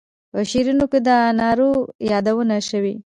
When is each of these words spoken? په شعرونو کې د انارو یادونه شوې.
په 0.31 0.39
شعرونو 0.49 0.85
کې 0.91 0.99
د 1.07 1.09
انارو 1.27 1.69
یادونه 2.11 2.55
شوې. 2.69 2.93